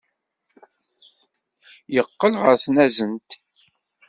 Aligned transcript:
Yeqqel 1.95 2.33
ɣer 2.41 2.55
tnazent. 2.63 3.29